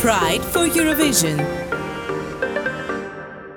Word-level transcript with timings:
Pride 0.00 0.44
for 0.44 0.64
Eurovision. 0.68 1.36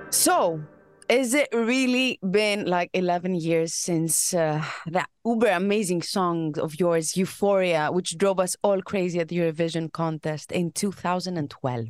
So, 0.10 0.60
is 1.08 1.36
it 1.36 1.50
really 1.54 2.18
been 2.28 2.66
like 2.66 2.90
11 2.94 3.36
years 3.36 3.76
since 3.76 4.34
uh, 4.34 4.64
that 4.88 5.08
uber 5.24 5.50
amazing 5.50 6.02
song 6.02 6.58
of 6.58 6.80
yours, 6.80 7.16
Euphoria, 7.16 7.92
which 7.92 8.18
drove 8.18 8.40
us 8.40 8.56
all 8.64 8.82
crazy 8.82 9.20
at 9.20 9.28
the 9.28 9.38
Eurovision 9.38 9.92
contest 9.92 10.52
in 10.52 10.72
2012? 10.72 11.86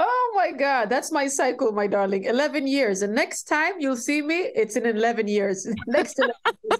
Oh 0.00 0.32
my 0.36 0.52
God, 0.52 0.88
that's 0.88 1.10
my 1.10 1.26
cycle, 1.26 1.72
my 1.72 1.88
darling. 1.88 2.22
11 2.22 2.68
years. 2.68 3.02
And 3.02 3.16
next 3.16 3.48
time 3.48 3.80
you'll 3.80 3.96
see 3.96 4.22
me, 4.22 4.52
it's 4.54 4.76
in 4.76 4.86
11 4.86 5.26
years. 5.26 5.66
Next 5.88 6.20
11 6.20 6.34
years. 6.70 6.78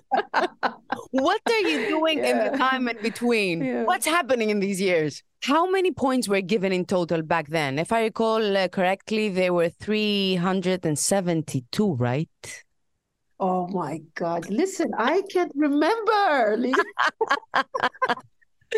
what 1.11 1.41
are 1.49 1.69
you 1.69 1.89
doing 1.89 2.19
yeah. 2.19 2.31
in 2.31 2.39
the 2.53 2.57
time 2.57 2.87
in 2.87 2.97
between? 3.03 3.65
Yeah. 3.65 3.83
What's 3.83 4.07
happening 4.07 4.51
in 4.51 4.61
these 4.61 4.81
years? 4.81 5.25
How 5.43 5.69
many 5.69 5.91
points 5.91 6.29
were 6.29 6.41
given 6.41 6.71
in 6.71 6.85
total 6.85 7.23
back 7.23 7.49
then? 7.49 7.81
If 7.81 7.91
I 7.91 8.03
recall 8.03 8.57
uh, 8.57 8.69
correctly, 8.69 9.31
there 9.31 9.53
were 9.53 9.69
372, 9.69 11.95
right? 11.95 12.29
Oh 13.41 13.67
my 13.67 14.01
God. 14.15 14.49
Listen, 14.49 14.93
I 14.97 15.23
can't 15.29 15.51
remember. 15.57 16.57
I, 17.55 17.65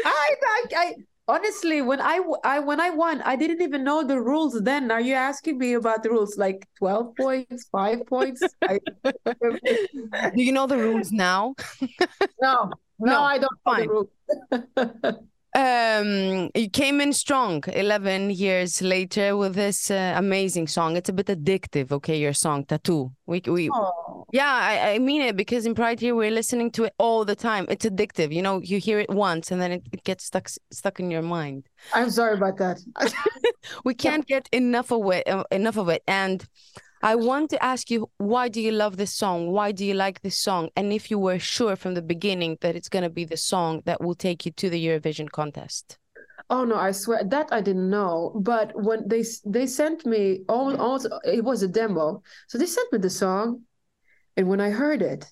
I, 0.07 0.65
I, 0.77 0.95
honestly 1.31 1.83
when 1.83 2.01
I, 2.01 2.21
I 2.45 2.59
when 2.59 2.81
i 2.81 2.91
won 2.91 3.23
i 3.23 3.37
didn't 3.37 3.63
even 3.63 3.85
know 3.85 4.03
the 4.03 4.21
rules 4.21 4.61
then. 4.63 4.91
Are 4.91 5.01
you 5.01 5.15
asking 5.15 5.59
me 5.59 5.75
about 5.75 6.03
the 6.03 6.11
rules? 6.11 6.37
Like 6.37 6.67
12 6.79 7.17
points 7.17 7.69
5 7.71 8.07
points? 8.07 8.43
I... 8.63 8.79
do 9.05 10.43
you 10.43 10.53
know 10.53 10.67
the 10.67 10.79
rules 10.79 11.13
now? 11.13 11.55
No. 12.43 12.71
No, 12.99 13.13
no. 13.13 13.21
I 13.23 13.39
don't 13.39 13.61
Fine. 13.65 13.87
know 13.87 14.09
the 14.51 14.59
rules 15.03 15.25
um 15.55 16.49
you 16.55 16.71
came 16.71 17.01
in 17.01 17.13
strong 17.13 17.65
11 17.73 18.31
years 18.31 18.81
later 18.81 19.37
with 19.37 19.55
this 19.55 19.91
uh, 19.91 20.15
amazing 20.17 20.69
song. 20.69 20.97
It's 20.97 21.09
a 21.09 21.13
bit 21.13 21.27
addictive 21.27 21.91
okay 21.91 22.19
your 22.19 22.33
song 22.33 22.65
tattoo. 22.65 23.13
We 23.27 23.43
we 23.47 23.69
oh. 23.73 24.27
yeah 24.33 24.53
I, 24.53 24.95
I 24.95 24.99
mean 24.99 25.23
it 25.23 25.37
because 25.37 25.67
in 25.67 25.75
pride 25.75 25.99
here 25.99 26.15
we're 26.15 26.31
listening 26.31 26.71
to 26.73 26.85
it 26.85 26.95
all 26.99 27.25
the 27.25 27.35
time. 27.35 27.67
It's 27.69 27.85
addictive 27.85 28.33
you 28.33 28.43
know 28.43 28.61
you 28.61 28.79
hear 28.79 29.01
it 29.01 29.11
once 29.11 29.51
and 29.51 29.61
then 29.61 29.73
it, 29.73 29.83
it 29.93 30.05
gets 30.05 30.25
stuck 30.25 30.49
stuck 30.71 31.01
in 31.01 31.11
your 31.11 31.23
mind. 31.23 31.69
I'm 31.95 32.11
sorry 32.11 32.35
about 32.35 32.57
that. 32.59 32.81
We 33.85 33.95
can't 33.95 34.27
get 34.27 34.49
enough 34.53 34.93
of 34.93 35.11
it 35.11 35.29
uh, 35.29 35.45
enough 35.51 35.77
of 35.77 35.89
it. 35.89 36.03
And 36.07 36.47
I 37.03 37.15
want 37.15 37.49
to 37.51 37.65
ask 37.65 37.91
you, 37.91 38.11
why 38.19 38.49
do 38.49 38.61
you 38.61 38.73
love 38.73 38.99
this 38.99 39.15
song? 39.15 39.53
Why 39.53 39.73
do 39.73 39.87
you 39.87 39.95
like 39.95 40.21
this 40.21 40.37
song? 40.37 40.69
And 40.77 40.93
if 40.93 41.11
you 41.11 41.19
were 41.19 41.39
sure 41.39 41.75
from 41.75 41.95
the 41.95 42.03
beginning 42.03 42.59
that 42.61 42.77
it's 42.77 42.91
going 42.91 43.05
to 43.05 43.11
be 43.11 43.25
the 43.25 43.39
song 43.39 43.83
that 43.87 44.03
will 44.03 44.15
take 44.15 44.45
you 44.45 44.53
to 44.53 44.69
the 44.69 44.87
Eurovision 44.87 45.31
contest? 45.31 45.97
Oh 46.51 46.65
no, 46.65 46.77
I 46.77 46.91
swear 46.91 47.23
that 47.25 47.49
I 47.53 47.61
didn't 47.61 47.89
know. 47.89 48.33
But 48.35 48.73
when 48.75 49.09
they 49.09 49.25
they 49.47 49.67
sent 49.67 50.05
me 50.05 50.41
all, 50.49 50.77
all 50.81 51.01
it 51.25 51.45
was 51.45 51.63
a 51.63 51.69
demo, 51.69 52.23
so 52.49 52.59
they 52.59 52.67
sent 52.67 52.93
me 52.93 52.99
the 52.99 53.11
song, 53.11 53.63
and 54.37 54.49
when 54.49 54.61
I 54.61 54.71
heard 54.71 55.01
it, 55.01 55.27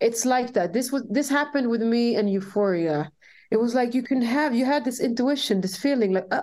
it's 0.00 0.26
like 0.26 0.52
that. 0.54 0.72
This 0.72 0.90
was 0.90 1.04
this 1.08 1.28
happened 1.28 1.70
with 1.70 1.82
me 1.82 2.16
and 2.16 2.28
Euphoria. 2.28 3.10
It 3.50 3.58
was 3.58 3.74
like 3.74 3.94
you 3.94 4.02
can 4.02 4.20
have 4.20 4.54
you 4.54 4.64
had 4.64 4.84
this 4.84 5.00
intuition, 5.00 5.60
this 5.60 5.76
feeling 5.76 6.12
like, 6.12 6.26
uh, 6.30 6.42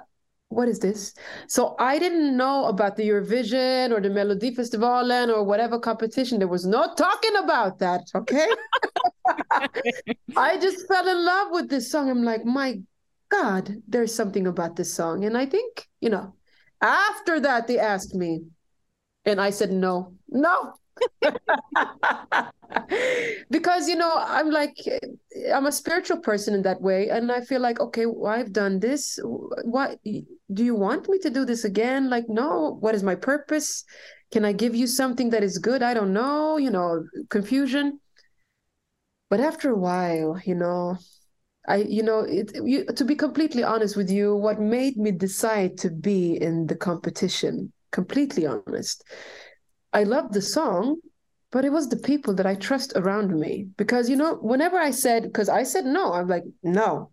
what 0.51 0.67
is 0.67 0.79
this? 0.79 1.13
So 1.47 1.75
I 1.79 1.97
didn't 1.97 2.35
know 2.35 2.65
about 2.65 2.97
the 2.97 3.07
Eurovision 3.07 3.91
or 3.91 4.01
the 4.01 4.09
Melodifestivalen 4.09 5.29
or 5.29 5.43
whatever 5.43 5.79
competition. 5.79 6.39
There 6.39 6.47
was 6.47 6.65
no 6.65 6.93
talking 6.95 7.35
about 7.37 7.79
that. 7.79 8.01
Okay. 8.13 8.47
I 10.37 10.57
just 10.57 10.87
fell 10.87 11.07
in 11.07 11.25
love 11.25 11.47
with 11.51 11.69
this 11.69 11.89
song. 11.89 12.09
I'm 12.09 12.23
like, 12.23 12.43
my 12.43 12.81
God, 13.29 13.77
there's 13.87 14.13
something 14.13 14.45
about 14.45 14.75
this 14.75 14.93
song. 14.93 15.23
And 15.23 15.37
I 15.37 15.45
think, 15.45 15.87
you 16.01 16.09
know, 16.09 16.35
after 16.81 17.39
that, 17.39 17.67
they 17.67 17.79
asked 17.79 18.13
me, 18.13 18.43
and 19.23 19.39
I 19.39 19.51
said, 19.51 19.71
no, 19.71 20.15
no, 20.31 20.73
because 23.49 23.87
you 23.87 23.95
know 23.95 24.13
i'm 24.17 24.49
like 24.49 24.75
i'm 25.53 25.65
a 25.65 25.71
spiritual 25.71 26.17
person 26.17 26.53
in 26.53 26.61
that 26.61 26.81
way 26.81 27.09
and 27.09 27.31
i 27.31 27.41
feel 27.41 27.61
like 27.61 27.79
okay 27.79 28.05
well, 28.05 28.31
i've 28.31 28.51
done 28.53 28.79
this. 28.79 29.19
What 29.63 29.99
do 30.03 30.63
you 30.63 30.75
want 30.75 31.09
me 31.09 31.17
to 31.19 31.29
do 31.29 31.45
this 31.45 31.63
again? 31.63 32.09
Like 32.09 32.25
no. 32.27 32.77
What 32.79 32.95
is 32.95 33.03
my 33.03 33.15
purpose? 33.15 33.83
Can 34.31 34.45
i 34.45 34.51
give 34.51 34.75
you 34.75 34.87
something 34.87 35.29
that 35.31 35.43
is 35.43 35.57
good? 35.57 35.83
I 35.83 35.93
don't 35.93 36.13
know 36.13 36.57
you 36.57 36.69
know 36.69 37.03
confusion. 37.29 37.99
But 39.29 39.39
after 39.39 39.71
a 39.71 39.77
while 39.77 40.41
you 40.45 40.55
know 40.55 40.97
i 41.67 41.77
you 41.77 42.03
know 42.03 42.19
it 42.21 42.51
you, 42.65 42.85
to 42.85 43.05
be 43.05 43.15
completely 43.15 43.63
honest 43.63 43.95
with 43.95 44.09
you 44.09 44.35
what 44.35 44.59
made 44.59 44.97
me 44.97 45.11
decide 45.11 45.77
to 45.77 45.89
be 45.89 46.33
in 46.41 46.65
the 46.67 46.75
competition 46.75 47.71
completely 47.91 48.47
honest 48.47 49.03
I 49.93 50.03
love 50.03 50.31
the 50.31 50.41
song, 50.41 50.97
but 51.51 51.65
it 51.65 51.71
was 51.71 51.89
the 51.89 51.97
people 51.97 52.33
that 52.35 52.45
I 52.45 52.55
trust 52.55 52.93
around 52.95 53.37
me. 53.37 53.67
Because, 53.77 54.09
you 54.09 54.15
know, 54.15 54.35
whenever 54.35 54.77
I 54.77 54.91
said, 54.91 55.23
because 55.23 55.49
I 55.49 55.63
said 55.63 55.85
no, 55.85 56.13
I'm 56.13 56.27
like, 56.27 56.43
no, 56.63 57.11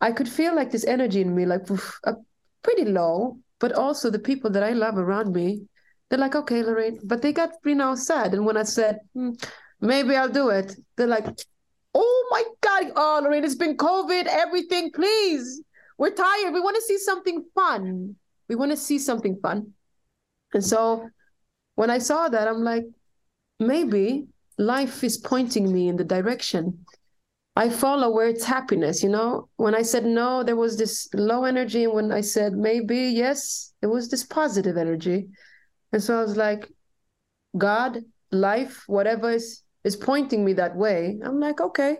I 0.00 0.12
could 0.12 0.28
feel 0.28 0.54
like 0.54 0.70
this 0.70 0.84
energy 0.84 1.20
in 1.20 1.34
me, 1.34 1.46
like 1.46 1.66
pretty 2.62 2.84
low, 2.84 3.38
but 3.60 3.72
also 3.72 4.10
the 4.10 4.18
people 4.18 4.50
that 4.50 4.62
I 4.62 4.72
love 4.72 4.96
around 4.96 5.32
me, 5.32 5.62
they're 6.08 6.18
like, 6.18 6.34
okay, 6.34 6.62
Loreen, 6.62 6.98
but 7.04 7.22
they 7.22 7.32
got, 7.32 7.50
you 7.64 7.74
know, 7.74 7.94
sad. 7.94 8.34
And 8.34 8.44
when 8.46 8.56
I 8.56 8.62
said, 8.62 8.98
hmm, 9.14 9.30
maybe 9.80 10.16
I'll 10.16 10.28
do 10.28 10.48
it, 10.48 10.74
they're 10.96 11.06
like, 11.06 11.26
oh 11.94 12.28
my 12.30 12.44
God, 12.60 12.92
oh, 12.96 13.22
Loreen, 13.24 13.44
it's 13.44 13.54
been 13.54 13.76
COVID, 13.76 14.26
everything, 14.26 14.90
please. 14.92 15.62
We're 15.96 16.10
tired. 16.10 16.52
We 16.52 16.60
want 16.60 16.76
to 16.76 16.82
see 16.82 16.98
something 16.98 17.44
fun. 17.54 18.16
We 18.48 18.56
want 18.56 18.72
to 18.72 18.76
see 18.76 18.98
something 18.98 19.38
fun. 19.40 19.72
And 20.52 20.64
so 20.64 21.08
when 21.74 21.90
I 21.90 21.98
saw 21.98 22.28
that, 22.28 22.48
I'm 22.48 22.62
like, 22.62 22.84
maybe 23.60 24.26
life 24.58 25.02
is 25.04 25.18
pointing 25.18 25.72
me 25.72 25.88
in 25.88 25.96
the 25.96 26.04
direction. 26.04 26.84
I 27.56 27.68
follow 27.68 28.10
where 28.10 28.28
it's 28.28 28.44
happiness, 28.44 29.02
you 29.02 29.08
know? 29.08 29.48
When 29.56 29.74
I 29.74 29.82
said 29.82 30.04
no, 30.04 30.42
there 30.42 30.56
was 30.56 30.76
this 30.76 31.08
low 31.14 31.44
energy. 31.44 31.84
And 31.84 31.92
when 31.92 32.12
I 32.12 32.20
said 32.20 32.54
maybe, 32.54 32.98
yes, 32.98 33.72
it 33.80 33.86
was 33.86 34.08
this 34.08 34.24
positive 34.24 34.76
energy. 34.76 35.28
And 35.92 36.02
so 36.02 36.18
I 36.18 36.22
was 36.22 36.36
like, 36.36 36.72
God, 37.56 38.00
life, 38.32 38.82
whatever 38.88 39.30
is, 39.30 39.62
is 39.84 39.94
pointing 39.94 40.44
me 40.44 40.54
that 40.54 40.74
way. 40.74 41.20
I'm 41.24 41.38
like, 41.38 41.60
okay, 41.60 41.98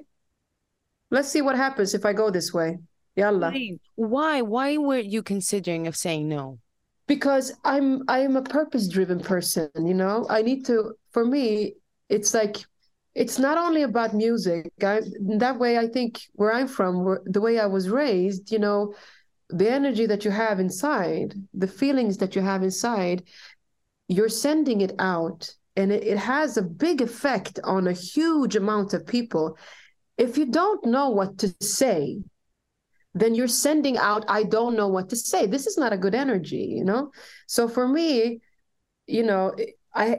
let's 1.11 1.29
see 1.29 1.43
what 1.43 1.55
happens 1.55 1.95
if 1.95 2.05
I 2.05 2.13
go 2.13 2.31
this 2.31 2.53
way. 2.53 2.79
Yalla. 3.15 3.53
Why? 3.95 4.43
Why 4.43 4.77
were 4.77 4.99
you 4.99 5.23
considering 5.23 5.87
of 5.87 5.95
saying 5.95 6.29
no? 6.29 6.59
Because 7.07 7.53
i'm 7.65 8.03
i'm 8.09 8.37
a 8.37 8.43
purpose 8.43 8.89
driven 8.89 9.21
person 9.21 9.69
you 9.77 9.95
know? 9.95 10.27
I 10.29 10.43
need 10.43 10.65
to 10.67 10.95
for 11.13 11.25
me 11.25 11.75
it's 12.09 12.35
like 12.35 12.57
it's 13.15 13.39
not 13.39 13.57
only 13.57 13.83
about 13.83 14.13
music. 14.13 14.73
I, 14.83 15.01
that 15.39 15.59
way 15.59 15.79
i 15.79 15.87
think 15.87 16.21
where 16.33 16.53
i'm 16.53 16.69
from 16.69 17.05
where, 17.05 17.21
the 17.25 17.41
way 17.41 17.59
i 17.59 17.67
was 17.67 17.89
raised 17.89 18.51
you 18.51 18.59
know 18.59 18.95
the 19.51 19.71
energy 19.71 20.07
that 20.07 20.25
you 20.25 20.31
have 20.31 20.59
inside 20.59 21.35
the 21.53 21.69
feelings 21.69 22.17
that 22.19 22.35
you 22.35 22.43
have 22.43 22.63
inside 22.63 23.25
you're 24.09 24.29
sending 24.29 24.81
it 24.81 24.95
out 24.99 25.55
and 25.77 25.93
it, 25.93 26.05
it 26.05 26.19
has 26.19 26.57
a 26.57 26.63
big 26.63 27.01
effect 27.01 27.59
on 27.65 27.87
a 27.87 27.93
huge 27.93 28.57
amount 28.57 28.95
of 28.95 29.07
people. 29.07 29.59
If 30.17 30.39
you 30.39 30.47
don't 30.47 30.85
know 30.87 31.11
what 31.11 31.39
to 31.39 31.55
say 31.61 32.23
then 33.15 33.35
you're 33.35 33.49
sending 33.49 33.97
out 33.97 34.25
i 34.29 34.43
don't 34.43 34.77
know 34.77 34.89
what 34.89 35.09
to 35.09 35.17
say. 35.17 35.47
This 35.47 35.67
is 35.67 35.79
not 35.79 35.93
a 35.93 35.99
good 35.99 36.15
energy 36.15 36.75
you 36.77 36.85
know? 36.85 37.13
So 37.47 37.69
for 37.69 37.89
me 37.89 38.41
you 39.07 39.23
know 39.23 39.55
i 39.95 40.19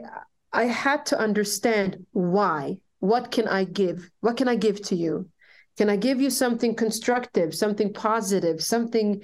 i 0.52 0.64
had 0.64 1.06
to 1.06 1.18
understand 1.18 2.04
why. 2.12 2.78
What 3.00 3.30
can 3.30 3.46
i 3.46 3.64
give? 3.64 4.10
What 4.20 4.36
can 4.36 4.48
i 4.48 4.56
give 4.56 4.82
to 4.88 4.96
you? 4.96 5.28
Can 5.76 5.90
i 5.90 5.96
give 5.96 6.20
you 6.20 6.30
something 6.30 6.74
constructive 6.74 7.54
something 7.54 7.92
positive 7.92 8.62
something 8.62 9.22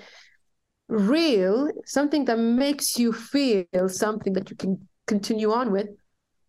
real 0.88 1.70
something 1.86 2.26
that 2.26 2.38
makes 2.38 2.98
you 2.98 3.12
feel 3.12 3.88
something 3.88 4.34
that 4.34 4.50
you 4.50 4.56
can 4.56 4.88
continue 5.06 5.52
on 5.52 5.72
with 5.72 5.88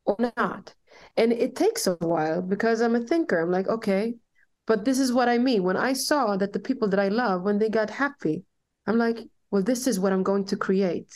or 0.06 0.18
not? 0.38 0.74
And 1.16 1.32
it 1.32 1.56
takes 1.56 1.88
a 1.88 1.94
while 1.94 2.42
because 2.42 2.82
i'm 2.82 2.96
a 2.96 3.02
thinker. 3.02 3.40
I'm 3.40 3.52
like 3.52 3.68
okay 3.68 4.16
but 4.66 4.86
this 4.86 5.00
is 5.00 5.12
what 5.12 5.28
I 5.28 5.38
mean. 5.38 5.64
When 5.64 5.78
I 5.78 5.94
saw 5.94 6.38
that 6.38 6.54
the 6.54 6.60
people 6.60 6.88
that 6.90 7.00
I 7.00 7.10
love, 7.10 7.44
when 7.44 7.60
they 7.60 7.70
got 7.70 7.90
happy, 7.90 8.44
I'm 8.88 8.98
like, 8.98 9.20
well, 9.52 9.64
this 9.64 9.88
is 9.88 10.00
what 10.00 10.14
I'm 10.14 10.24
going 10.24 10.46
to 10.46 10.58
create. 10.58 11.12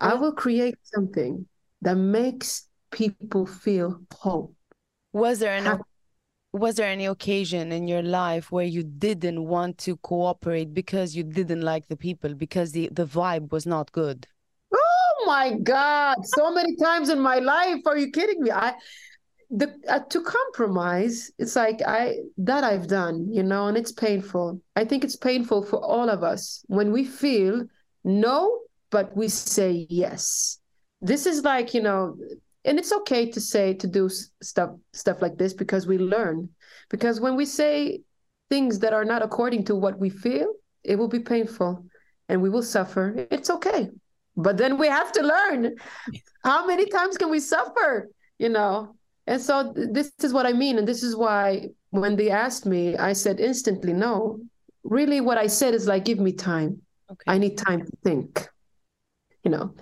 I 0.00 0.14
will 0.14 0.32
create 0.32 0.76
something 0.82 1.46
that 1.82 1.96
makes 1.96 2.68
people 2.90 3.46
feel 3.46 4.00
hope. 4.12 4.54
Was 5.12 5.38
there 5.38 5.52
any 5.52 5.78
was 6.52 6.76
there 6.76 6.88
any 6.88 7.04
occasion 7.04 7.72
in 7.72 7.86
your 7.86 8.02
life 8.02 8.50
where 8.50 8.64
you 8.64 8.82
didn't 8.82 9.44
want 9.44 9.76
to 9.78 9.96
cooperate 9.98 10.72
because 10.72 11.14
you 11.14 11.22
didn't 11.22 11.60
like 11.60 11.86
the 11.88 11.96
people 11.96 12.34
because 12.34 12.72
the, 12.72 12.88
the 12.92 13.04
vibe 13.04 13.52
was 13.52 13.66
not 13.66 13.92
good? 13.92 14.26
Oh 14.74 15.24
my 15.26 15.52
God. 15.62 16.16
So 16.24 16.52
many 16.52 16.74
times 16.76 17.10
in 17.10 17.20
my 17.20 17.38
life. 17.38 17.80
Are 17.86 17.98
you 17.98 18.10
kidding 18.10 18.42
me? 18.42 18.50
I 18.50 18.74
the 19.50 19.74
uh, 19.88 20.00
to 20.10 20.20
compromise 20.22 21.30
it's 21.38 21.56
like 21.56 21.80
i 21.86 22.16
that 22.36 22.64
i've 22.64 22.86
done 22.86 23.26
you 23.30 23.42
know 23.42 23.66
and 23.66 23.78
it's 23.78 23.92
painful 23.92 24.60
i 24.76 24.84
think 24.84 25.02
it's 25.04 25.16
painful 25.16 25.62
for 25.62 25.82
all 25.82 26.10
of 26.10 26.22
us 26.22 26.62
when 26.66 26.92
we 26.92 27.02
feel 27.02 27.64
no, 28.08 28.60
but 28.90 29.14
we 29.16 29.28
say 29.28 29.86
yes. 29.90 30.58
This 31.00 31.26
is 31.26 31.44
like, 31.44 31.74
you 31.74 31.82
know, 31.82 32.16
and 32.64 32.78
it's 32.78 32.92
okay 32.92 33.30
to 33.30 33.40
say 33.40 33.74
to 33.74 33.86
do 33.86 34.08
stuff 34.42 34.70
stuff 34.92 35.22
like 35.22 35.36
this 35.36 35.52
because 35.52 35.86
we 35.86 35.98
learn. 35.98 36.48
Because 36.88 37.20
when 37.20 37.36
we 37.36 37.44
say 37.44 38.00
things 38.48 38.78
that 38.80 38.92
are 38.92 39.04
not 39.04 39.22
according 39.22 39.64
to 39.66 39.76
what 39.76 39.98
we 39.98 40.08
feel, 40.08 40.52
it 40.82 40.96
will 40.96 41.08
be 41.08 41.20
painful 41.20 41.84
and 42.28 42.42
we 42.42 42.50
will 42.50 42.62
suffer. 42.62 43.26
It's 43.30 43.50
okay. 43.50 43.90
But 44.36 44.56
then 44.56 44.78
we 44.78 44.88
have 44.88 45.12
to 45.12 45.22
learn. 45.22 45.76
How 46.44 46.66
many 46.66 46.86
times 46.86 47.18
can 47.18 47.30
we 47.30 47.40
suffer? 47.40 48.08
You 48.38 48.48
know? 48.48 48.96
And 49.28 49.42
so 49.42 49.74
this 49.76 50.10
is 50.22 50.32
what 50.32 50.46
I 50.46 50.54
mean. 50.54 50.78
And 50.78 50.88
this 50.88 51.02
is 51.02 51.14
why 51.14 51.68
when 51.90 52.16
they 52.16 52.30
asked 52.30 52.64
me, 52.64 52.96
I 52.96 53.12
said 53.12 53.38
instantly 53.38 53.92
no. 53.92 54.40
Really, 54.84 55.20
what 55.20 55.36
I 55.36 55.48
said 55.48 55.74
is 55.74 55.86
like, 55.86 56.06
give 56.06 56.18
me 56.18 56.32
time. 56.32 56.80
Okay. 57.10 57.24
I 57.26 57.36
need 57.36 57.58
time 57.58 57.84
to 57.84 57.92
think, 58.02 58.48
you 59.44 59.50
know. 59.50 59.74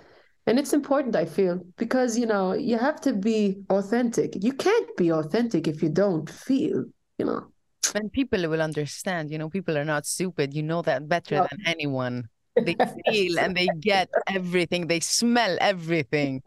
And 0.47 0.59
it's 0.59 0.73
important, 0.73 1.15
I 1.15 1.25
feel, 1.25 1.61
because, 1.77 2.17
you 2.17 2.25
know, 2.25 2.53
you 2.53 2.77
have 2.77 2.99
to 3.01 3.13
be 3.13 3.63
authentic. 3.69 4.35
You 4.41 4.53
can't 4.53 4.95
be 4.97 5.11
authentic 5.11 5.67
if 5.67 5.81
you 5.81 5.89
don't 5.89 6.29
feel, 6.29 6.83
you 7.17 7.25
know. 7.25 7.47
And 7.95 8.11
people 8.11 8.47
will 8.49 8.61
understand, 8.61 9.31
you 9.31 9.37
know, 9.37 9.49
people 9.49 9.77
are 9.77 9.85
not 9.85 10.05
stupid. 10.05 10.53
You 10.53 10.63
know 10.63 10.81
that 10.81 11.07
better 11.07 11.35
no. 11.35 11.47
than 11.49 11.61
anyone 11.65 12.27
they 12.65 12.75
feel 13.05 13.39
and 13.39 13.55
they 13.55 13.67
get 13.79 14.09
everything. 14.27 14.87
They 14.87 14.99
smell 14.99 15.57
everything. 15.61 16.41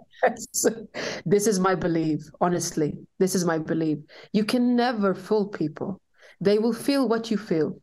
This 1.25 1.47
is 1.47 1.59
my 1.59 1.75
belief 1.75 2.21
honestly. 2.41 2.95
This 3.19 3.35
is 3.35 3.45
my 3.45 3.59
belief. 3.59 3.99
You 4.33 4.45
can 4.45 4.77
never 4.77 5.15
fool 5.15 5.49
people. 5.49 6.01
They 6.41 6.59
will 6.59 6.73
feel 6.73 7.09
what 7.09 7.31
you 7.31 7.37
feel. 7.37 7.81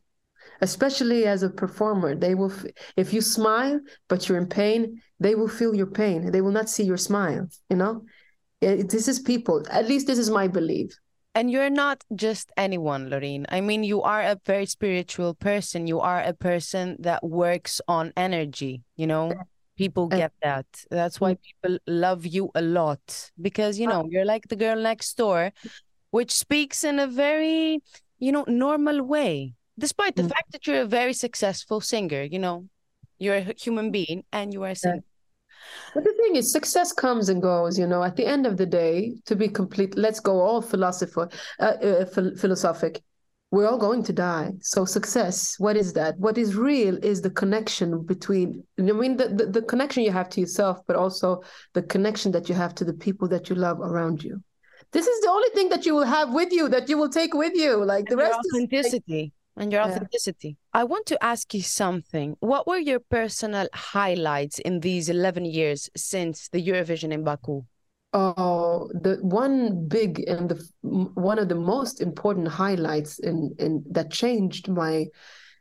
Especially 0.60 1.24
as 1.24 1.42
a 1.42 1.50
performer 1.50 2.14
they 2.16 2.34
will 2.34 2.52
if 2.96 3.12
you 3.12 3.20
smile 3.20 3.80
but 4.08 4.28
you're 4.28 4.38
in 4.38 4.48
pain 4.48 5.00
they 5.20 5.34
will 5.34 5.48
feel 5.48 5.74
your 5.74 5.86
pain. 5.86 6.30
They 6.30 6.40
will 6.40 6.52
not 6.52 6.68
see 6.68 6.84
your 6.84 6.96
smile 6.96 7.48
you 7.70 7.76
know? 7.76 8.04
It, 8.60 8.88
this 8.88 9.06
is 9.06 9.20
people. 9.20 9.64
At 9.70 9.86
least 9.86 10.08
this 10.08 10.18
is 10.18 10.30
my 10.30 10.48
belief 10.48 10.98
and 11.38 11.52
you're 11.52 11.70
not 11.70 12.02
just 12.16 12.50
anyone, 12.56 13.10
Loreen. 13.10 13.44
I 13.48 13.60
mean, 13.60 13.84
you 13.84 14.02
are 14.02 14.22
a 14.22 14.40
very 14.44 14.66
spiritual 14.66 15.34
person. 15.34 15.86
You 15.86 16.00
are 16.00 16.20
a 16.20 16.34
person 16.34 16.96
that 16.98 17.22
works 17.22 17.80
on 17.86 18.12
energy, 18.16 18.82
you 18.96 19.06
know? 19.06 19.32
People 19.76 20.08
get 20.08 20.32
that. 20.42 20.66
That's 20.90 21.20
why 21.20 21.34
mm. 21.34 21.38
people 21.40 21.78
love 21.86 22.26
you 22.26 22.50
a 22.56 22.60
lot 22.60 23.30
because, 23.40 23.78
you 23.78 23.86
know, 23.86 24.08
you're 24.10 24.24
like 24.24 24.48
the 24.48 24.56
girl 24.56 24.74
next 24.74 25.16
door, 25.16 25.52
which 26.10 26.32
speaks 26.32 26.82
in 26.82 26.98
a 26.98 27.06
very, 27.06 27.84
you 28.18 28.32
know, 28.32 28.44
normal 28.48 29.04
way, 29.04 29.54
despite 29.78 30.16
the 30.16 30.24
mm. 30.24 30.30
fact 30.30 30.50
that 30.50 30.66
you're 30.66 30.82
a 30.82 30.86
very 30.86 31.12
successful 31.12 31.80
singer, 31.80 32.24
you 32.24 32.40
know, 32.40 32.66
you're 33.20 33.36
a 33.36 33.54
human 33.56 33.92
being 33.92 34.24
and 34.32 34.52
you 34.52 34.64
are 34.64 34.70
a 34.70 34.74
singer. 34.74 35.04
But 35.94 36.04
the 36.04 36.12
thing 36.14 36.36
is, 36.36 36.52
success 36.52 36.92
comes 36.92 37.28
and 37.28 37.42
goes. 37.42 37.78
You 37.78 37.86
know, 37.86 38.02
at 38.02 38.16
the 38.16 38.26
end 38.26 38.46
of 38.46 38.56
the 38.56 38.66
day, 38.66 39.16
to 39.26 39.36
be 39.36 39.48
complete, 39.48 39.96
let's 39.96 40.20
go 40.20 40.40
all 40.40 40.62
philosopher, 40.62 41.28
uh, 41.58 41.62
uh, 41.62 42.04
philosophic. 42.04 43.02
We're 43.50 43.66
all 43.66 43.78
going 43.78 44.02
to 44.04 44.12
die. 44.12 44.52
So 44.60 44.84
success, 44.84 45.54
what 45.58 45.74
is 45.74 45.94
that? 45.94 46.18
What 46.18 46.36
is 46.36 46.54
real 46.54 47.02
is 47.02 47.22
the 47.22 47.30
connection 47.30 48.02
between. 48.04 48.62
I 48.78 48.82
mean, 48.82 49.16
the, 49.16 49.28
the, 49.28 49.46
the 49.46 49.62
connection 49.62 50.02
you 50.02 50.12
have 50.12 50.28
to 50.30 50.40
yourself, 50.40 50.80
but 50.86 50.96
also 50.96 51.42
the 51.72 51.82
connection 51.82 52.32
that 52.32 52.48
you 52.50 52.54
have 52.54 52.74
to 52.76 52.84
the 52.84 52.92
people 52.92 53.26
that 53.28 53.48
you 53.48 53.56
love 53.56 53.80
around 53.80 54.22
you. 54.22 54.42
This 54.92 55.06
is 55.06 55.20
the 55.22 55.30
only 55.30 55.48
thing 55.50 55.68
that 55.70 55.86
you 55.86 55.94
will 55.94 56.04
have 56.04 56.32
with 56.32 56.52
you, 56.52 56.68
that 56.68 56.88
you 56.88 56.98
will 56.98 57.08
take 57.08 57.34
with 57.34 57.54
you. 57.54 57.84
Like 57.84 58.06
the 58.06 58.16
rest 58.16 58.38
authenticity. 58.38 59.22
Is, 59.24 59.30
and 59.58 59.72
your 59.72 59.82
authenticity. 59.82 60.48
Yeah. 60.48 60.80
I 60.80 60.84
want 60.84 61.06
to 61.06 61.22
ask 61.22 61.52
you 61.54 61.62
something. 61.62 62.36
What 62.40 62.66
were 62.66 62.78
your 62.78 63.00
personal 63.00 63.68
highlights 63.74 64.58
in 64.58 64.80
these 64.80 65.08
11 65.08 65.44
years 65.44 65.90
since 65.96 66.48
the 66.48 66.64
Eurovision 66.64 67.12
in 67.12 67.24
Baku? 67.24 67.64
Oh, 68.14 68.90
the 68.94 69.18
one 69.20 69.86
big 69.86 70.24
and 70.26 70.48
the 70.48 70.66
one 70.80 71.38
of 71.38 71.48
the 71.48 71.54
most 71.54 72.00
important 72.00 72.48
highlights 72.48 73.18
in, 73.18 73.54
in 73.58 73.84
that 73.90 74.10
changed 74.10 74.68
my 74.68 75.06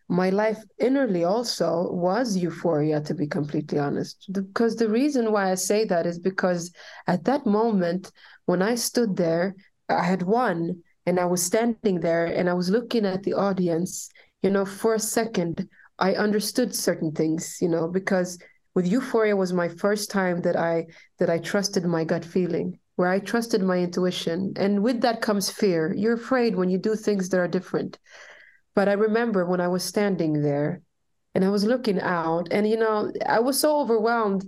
my 0.09 0.29
life 0.29 0.63
innerly 0.81 1.27
also 1.27 1.91
was 1.91 2.37
euphoria 2.37 3.01
to 3.01 3.13
be 3.13 3.27
completely 3.27 3.77
honest 3.77 4.29
because 4.31 4.77
the 4.77 4.87
reason 4.87 5.33
why 5.33 5.51
i 5.51 5.55
say 5.55 5.83
that 5.83 6.05
is 6.05 6.17
because 6.17 6.71
at 7.07 7.25
that 7.25 7.45
moment 7.45 8.09
when 8.45 8.61
i 8.61 8.73
stood 8.73 9.17
there 9.17 9.53
i 9.89 10.03
had 10.03 10.21
won 10.21 10.81
and 11.07 11.21
I 11.21 11.25
was 11.25 11.41
standing 11.41 12.01
there 12.01 12.25
and 12.25 12.49
I 12.49 12.53
was 12.53 12.69
looking 12.69 13.05
at 13.05 13.23
the 13.23 13.33
audience, 13.33 14.09
you 14.43 14.49
know, 14.49 14.65
for 14.65 14.93
a 14.93 14.99
second, 14.99 15.67
I 15.97 16.13
understood 16.15 16.75
certain 16.75 17.13
things, 17.13 17.59
you 17.61 17.69
know, 17.69 17.87
because 17.87 18.37
with 18.75 18.85
Euphoria 18.85 19.35
was 19.35 19.53
my 19.53 19.69
first 19.69 20.11
time 20.11 20.41
that 20.41 20.57
I 20.57 20.87
that 21.17 21.29
I 21.29 21.39
trusted 21.39 21.85
my 21.85 22.03
gut 22.03 22.25
feeling, 22.25 22.77
where 22.97 23.09
I 23.09 23.19
trusted 23.19 23.63
my 23.63 23.77
intuition. 23.77 24.51
And 24.57 24.83
with 24.83 24.99
that 25.01 25.21
comes 25.21 25.49
fear. 25.49 25.93
You're 25.95 26.13
afraid 26.15 26.57
when 26.57 26.69
you 26.69 26.77
do 26.77 26.93
things 26.93 27.29
that 27.29 27.39
are 27.39 27.47
different. 27.47 27.97
But 28.75 28.89
I 28.89 28.93
remember 28.93 29.45
when 29.45 29.61
I 29.61 29.69
was 29.69 29.83
standing 29.85 30.41
there 30.41 30.81
and 31.33 31.45
I 31.45 31.49
was 31.49 31.63
looking 31.63 32.01
out 32.01 32.49
and 32.51 32.69
you 32.69 32.77
know, 32.77 33.13
I 33.25 33.39
was 33.39 33.57
so 33.57 33.79
overwhelmed 33.79 34.43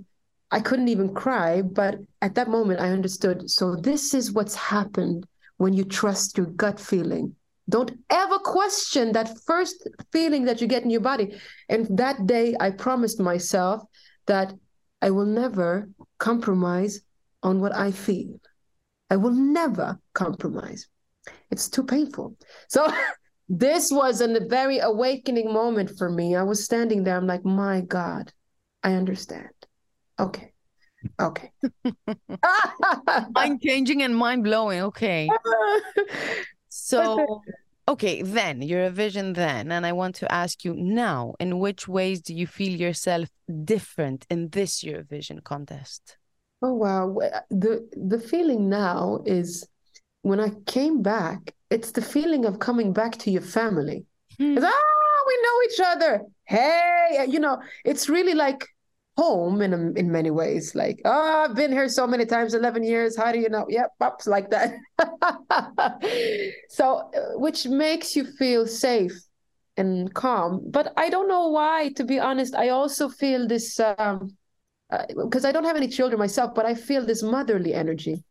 I 0.51 0.59
couldn't 0.59 0.87
even 0.89 1.13
cry, 1.13 1.61
but 1.61 1.99
at 2.21 2.35
that 2.35 2.49
moment 2.49 2.81
I 2.81 2.89
understood. 2.89 3.49
So 3.49 3.75
this 3.75 4.13
is 4.13 4.33
what's 4.33 4.55
happened 4.55 5.25
when 5.59 5.73
you 5.73 5.83
trust 5.83 6.37
your 6.37 6.47
gut 6.47 6.79
feeling. 6.79 7.35
Don't 7.67 7.91
ever 8.09 8.39
question 8.39 9.11
that 9.11 9.37
first 9.45 9.87
feeling 10.11 10.45
that 10.45 10.61
you 10.61 10.67
get 10.67 10.83
in 10.83 10.89
your 10.89 11.01
body. 11.01 11.39
And 11.67 11.85
that 11.97 12.25
day, 12.25 12.55
I 12.59 12.71
promised 12.71 13.19
myself 13.19 13.83
that 14.25 14.53
I 15.01 15.11
will 15.11 15.25
never 15.25 15.89
compromise 16.17 17.01
on 17.43 17.59
what 17.59 17.75
I 17.75 17.91
feel. 17.91 18.39
I 19.09 19.17
will 19.17 19.33
never 19.33 19.99
compromise. 20.13 20.87
It's 21.51 21.69
too 21.69 21.83
painful. 21.83 22.37
So, 22.69 22.91
this 23.49 23.91
was 23.91 24.21
a 24.21 24.39
very 24.47 24.79
awakening 24.79 25.51
moment 25.51 25.91
for 25.97 26.09
me. 26.09 26.35
I 26.35 26.43
was 26.43 26.63
standing 26.63 27.03
there. 27.03 27.17
I'm 27.17 27.27
like, 27.27 27.43
my 27.43 27.81
God, 27.81 28.31
I 28.81 28.93
understand. 28.93 29.49
Okay. 30.17 30.53
Okay. 31.19 31.51
mind 33.35 33.61
changing 33.61 34.03
and 34.03 34.15
mind 34.15 34.43
blowing. 34.43 34.81
Okay. 34.81 35.29
So, 36.71 37.41
okay, 37.87 38.21
then 38.21 38.61
Eurovision, 38.61 39.35
then. 39.35 39.71
And 39.71 39.85
I 39.85 39.91
want 39.91 40.15
to 40.17 40.31
ask 40.31 40.63
you 40.63 40.75
now, 40.75 41.33
in 41.39 41.59
which 41.59 41.87
ways 41.87 42.21
do 42.21 42.33
you 42.33 42.47
feel 42.47 42.79
yourself 42.79 43.29
different 43.63 44.25
in 44.29 44.49
this 44.49 44.83
Eurovision 44.83 45.43
contest? 45.43 46.17
Oh, 46.61 46.73
wow. 46.73 47.17
The, 47.49 47.89
the 47.93 48.19
feeling 48.19 48.69
now 48.69 49.21
is 49.25 49.67
when 50.21 50.39
I 50.39 50.51
came 50.67 51.01
back, 51.01 51.55
it's 51.69 51.91
the 51.91 52.01
feeling 52.01 52.45
of 52.45 52.59
coming 52.59 52.93
back 52.93 53.17
to 53.19 53.31
your 53.31 53.41
family. 53.41 54.05
Hmm. 54.37 54.57
Oh, 54.61 55.23
we 55.27 55.37
know 55.43 55.71
each 55.71 55.79
other. 55.95 56.21
Hey, 56.45 57.25
you 57.27 57.39
know, 57.39 57.61
it's 57.83 58.09
really 58.09 58.33
like 58.35 58.65
home 59.19 59.61
in 59.61 59.71
in 59.97 60.07
many 60.11 60.31
ways. 60.31 60.75
Like, 60.75 61.01
oh, 61.03 61.43
I've 61.43 61.55
been 61.55 61.71
here 61.71 61.89
so 61.89 62.07
many 62.07 62.25
times, 62.25 62.53
eleven 62.53 62.83
years. 62.83 63.17
How 63.17 63.31
do 63.31 63.39
you 63.39 63.49
know? 63.49 63.65
Yep, 63.67 63.89
pops 63.99 64.27
like 64.27 64.47
that. 64.55 64.69
so, 66.69 66.85
uh, 67.11 67.37
which 67.45 67.67
makes 67.67 68.15
you 68.15 68.23
feel 68.39 68.65
safe 68.65 69.17
and 69.75 70.13
calm. 70.13 70.61
But 70.71 70.93
I 70.95 71.09
don't 71.09 71.27
know 71.27 71.49
why. 71.49 71.91
To 71.97 72.03
be 72.03 72.17
honest, 72.19 72.55
I 72.55 72.69
also 72.69 73.09
feel 73.09 73.47
this 73.47 73.75
because 73.75 73.99
um, 73.99 75.45
uh, 75.45 75.47
I 75.47 75.51
don't 75.51 75.67
have 75.67 75.75
any 75.77 75.89
children 75.89 76.19
myself, 76.19 76.55
but 76.55 76.65
I 76.65 76.73
feel 76.73 77.05
this 77.05 77.21
motherly 77.21 77.73
energy. 77.73 78.23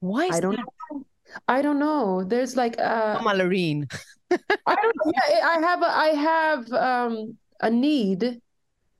Why? 0.00 0.28
I 0.30 0.40
don't 0.40 0.56
that? 0.56 0.66
know. 0.90 1.06
I 1.48 1.62
don't 1.62 1.80
know. 1.82 2.22
There's 2.22 2.54
like 2.54 2.78
uh, 2.78 3.18
Loreen. 3.18 3.90
I 4.30 4.74
don't. 4.82 4.96
Yeah, 5.14 5.48
I 5.54 5.56
have. 5.68 5.82
A, 5.82 5.90
I 6.06 6.10
have 6.32 6.62
um, 6.72 7.36
a 7.60 7.70
need 7.70 8.40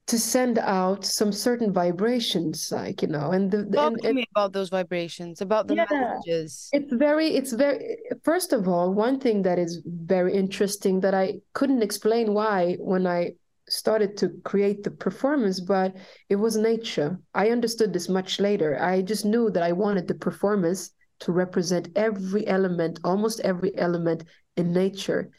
to 0.06 0.18
send 0.18 0.58
out 0.58 1.04
some 1.04 1.32
certain 1.32 1.72
vibrations 1.72 2.70
like 2.70 3.02
you 3.02 3.08
know 3.08 3.32
and 3.32 3.50
the, 3.50 3.64
talk 3.64 3.92
and, 3.92 4.02
to 4.02 4.14
me 4.14 4.24
about 4.30 4.52
those 4.52 4.68
vibrations 4.68 5.40
about 5.40 5.66
the 5.66 5.74
yeah, 5.74 5.86
messages. 5.90 6.68
It's 6.72 6.92
very 6.92 7.28
it's 7.28 7.52
very 7.52 7.96
first 8.22 8.52
of 8.52 8.68
all 8.68 8.94
one 8.94 9.18
thing 9.18 9.42
that 9.42 9.58
is 9.58 9.82
very 9.84 10.34
interesting 10.34 11.00
that 11.00 11.14
i 11.14 11.34
couldn't 11.54 11.82
explain 11.82 12.34
why 12.34 12.76
when 12.78 13.06
i 13.06 13.32
started 13.68 14.16
to 14.18 14.28
create 14.44 14.84
the 14.84 14.92
performance 14.92 15.58
but 15.58 15.96
it 16.28 16.36
was 16.36 16.56
nature. 16.56 17.18
I 17.34 17.50
understood 17.50 17.92
this 17.92 18.08
much 18.08 18.38
later. 18.38 18.80
I 18.80 19.02
just 19.02 19.24
knew 19.24 19.50
that 19.50 19.64
i 19.64 19.72
wanted 19.72 20.06
the 20.06 20.14
performance 20.14 20.92
to 21.20 21.32
represent 21.32 21.88
every 21.96 22.46
element 22.46 23.00
almost 23.02 23.40
every 23.40 23.76
element 23.76 24.22
in 24.56 24.72
nature. 24.72 25.30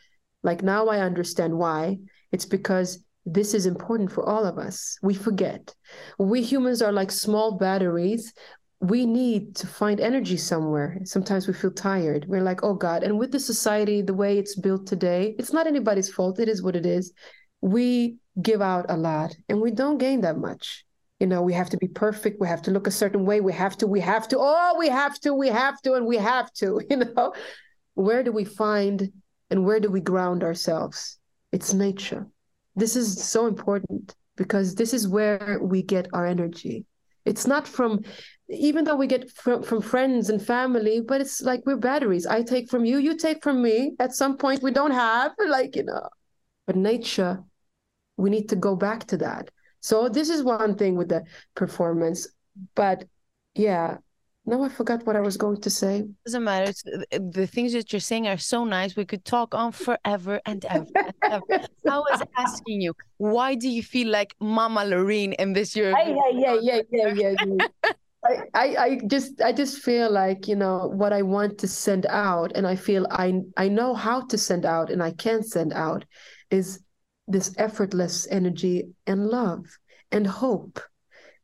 Like 0.44 0.62
now 0.62 0.88
i 0.88 1.00
understand 1.00 1.58
why. 1.58 2.00
It's 2.34 2.46
because 2.46 3.00
this 3.34 3.54
is 3.54 3.66
important 3.66 4.12
for 4.12 4.24
all 4.28 4.46
of 4.46 4.58
us. 4.58 4.98
We 5.02 5.14
forget. 5.14 5.76
We 6.18 6.42
humans 6.42 6.82
are 6.82 6.92
like 6.92 7.12
small 7.12 7.58
batteries. 7.58 8.34
We 8.80 9.06
need 9.06 9.56
to 9.58 9.68
find 9.68 10.00
energy 10.00 10.38
somewhere. 10.38 11.00
Sometimes 11.04 11.48
we 11.48 11.54
feel 11.54 11.72
tired. 11.72 12.26
We're 12.28 12.44
like, 12.44 12.64
oh 12.64 12.76
God. 12.76 13.04
And 13.04 13.20
with 13.20 13.32
the 13.32 13.40
society, 13.40 14.02
the 14.02 14.14
way 14.14 14.38
it's 14.38 14.56
built 14.56 14.88
today, 14.88 15.36
it's 15.40 15.54
not 15.54 15.68
anybody's 15.68 16.10
fault. 16.10 16.40
It 16.40 16.48
is 16.50 16.62
what 16.64 16.76
it 16.76 16.86
is. 16.86 17.14
we 17.62 18.18
give 18.42 18.62
out 18.62 18.86
a 18.90 18.98
lot 18.98 19.36
and 19.50 19.62
we 19.62 19.72
don't 19.72 19.98
gain 19.98 20.22
that 20.22 20.38
much 20.38 20.86
you 21.20 21.26
know 21.26 21.42
we 21.42 21.54
have 21.54 21.70
to 21.70 21.78
be 21.78 21.88
perfect 21.88 22.40
we 22.40 22.48
have 22.48 22.62
to 22.62 22.72
look 22.72 22.86
a 22.88 22.92
certain 22.92 23.26
way 23.26 23.42
we 23.42 23.52
have 23.54 23.76
to 23.76 23.88
we 23.88 24.00
have 24.00 24.28
to 24.28 24.38
oh 24.40 24.76
we 24.78 24.88
have 24.90 25.20
to 25.20 25.34
we 25.34 25.48
have 25.48 25.82
to 25.82 25.94
and 25.94 26.06
we 26.06 26.18
have 26.18 26.52
to 26.54 26.80
you 26.90 26.98
know 26.98 27.34
where 27.96 28.24
do 28.24 28.32
we 28.32 28.46
find 28.46 29.12
and 29.50 29.66
where 29.66 29.80
do 29.80 29.90
we 29.90 30.00
ground 30.00 30.44
ourselves 30.44 31.18
it's 31.52 31.74
nature 31.74 32.28
this 32.78 32.96
is 32.96 33.22
so 33.22 33.48
important 33.48 34.16
because 34.36 34.76
this 34.76 34.94
is 34.94 35.08
where 35.08 35.60
we 35.62 35.82
get 35.82 36.08
our 36.14 36.26
energy. 36.26 36.86
It's 37.26 37.46
not 37.46 37.68
from 37.68 38.04
even 38.50 38.86
though 38.86 38.96
we 38.96 39.08
get 39.08 39.30
from, 39.32 39.62
from 39.62 39.82
friends 39.82 40.30
and 40.30 40.42
family 40.42 41.02
but 41.02 41.20
it's 41.20 41.42
like 41.42 41.64
we're 41.66 41.76
batteries. 41.76 42.26
I 42.26 42.44
take 42.44 42.70
from 42.70 42.86
you 42.86 43.00
you 43.00 43.18
take 43.18 43.44
from 43.44 43.62
me. 43.62 43.96
At 44.00 44.14
some 44.14 44.38
point 44.38 44.64
we 44.64 44.72
don't 44.72 44.92
have 44.92 45.34
like 45.48 45.76
you 45.76 45.84
know. 45.84 46.08
But 46.66 46.78
nature 46.78 47.44
we 48.16 48.30
need 48.30 48.50
to 48.50 48.56
go 48.56 48.76
back 48.76 49.06
to 49.08 49.18
that. 49.18 49.50
So 49.82 50.08
this 50.08 50.30
is 50.30 50.44
one 50.44 50.76
thing 50.76 50.96
with 50.96 51.10
the 51.10 51.24
performance 51.56 52.28
but 52.76 53.06
yeah 53.54 53.98
no 54.48 54.64
i 54.64 54.70
forgot 54.70 55.06
what 55.06 55.16
i 55.16 55.20
was 55.20 55.38
going 55.38 55.62
to 55.62 55.70
say. 55.70 56.04
Doesn't 56.26 56.44
matter. 56.44 56.70
It's, 56.72 56.84
uh, 56.88 57.20
the 57.32 57.46
things 57.46 57.74
that 57.74 57.92
you're 57.92 58.00
saying 58.00 58.28
are 58.28 58.38
so 58.38 58.64
nice. 58.64 58.96
We 58.96 59.06
could 59.06 59.26
talk 59.26 59.54
on 59.54 59.72
forever 59.72 60.42
and 60.46 60.66
ever, 60.66 60.88
and 60.96 61.14
ever. 61.22 61.68
i 61.90 62.00
was 62.00 62.24
asking 62.38 62.82
you 62.82 62.94
why 63.18 63.56
do 63.56 63.70
you 63.70 63.84
feel 63.84 64.08
like 64.08 64.34
mama 64.40 64.82
loreen 64.82 65.34
in 65.36 65.54
this 65.54 65.76
year? 65.76 65.92
Yeah 65.92 66.16
yeah 66.32 66.58
yeah 66.62 66.82
yeah 66.92 67.14
yeah, 67.14 67.36
yeah. 67.46 67.92
I, 68.54 68.76
I 68.76 69.00
just 69.08 69.42
I 69.42 69.54
just 69.54 69.80
feel 69.80 70.12
like 70.12 70.48
you 70.48 70.56
know 70.56 70.90
what 70.94 71.14
I 71.14 71.22
want 71.22 71.58
to 71.60 71.68
send 71.68 72.06
out 72.08 72.52
and 72.56 72.68
I 72.68 72.76
feel 72.76 73.08
I 73.12 73.42
I 73.56 73.68
know 73.70 73.94
how 73.94 74.22
to 74.28 74.38
send 74.38 74.66
out 74.66 74.90
and 74.90 75.02
I 75.02 75.12
can 75.12 75.44
send 75.44 75.74
out 75.74 76.06
is 76.50 76.80
this 77.28 77.54
effortless 77.58 78.28
energy 78.30 78.90
and 79.06 79.28
love 79.28 79.66
and 80.12 80.26
hope 80.26 80.80